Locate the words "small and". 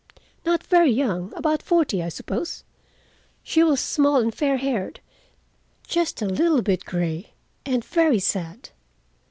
3.79-4.33